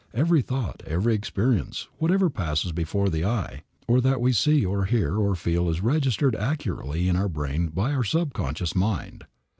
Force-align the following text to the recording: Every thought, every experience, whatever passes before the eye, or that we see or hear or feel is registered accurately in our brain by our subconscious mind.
Every 0.15 0.41
thought, 0.41 0.81
every 0.87 1.13
experience, 1.13 1.87
whatever 1.99 2.31
passes 2.31 2.71
before 2.71 3.07
the 3.11 3.23
eye, 3.23 3.61
or 3.87 4.01
that 4.01 4.19
we 4.19 4.33
see 4.33 4.65
or 4.65 4.85
hear 4.85 5.15
or 5.15 5.35
feel 5.35 5.69
is 5.69 5.81
registered 5.81 6.35
accurately 6.35 7.07
in 7.07 7.15
our 7.15 7.29
brain 7.29 7.67
by 7.67 7.91
our 7.93 8.03
subconscious 8.03 8.73
mind. 8.75 9.25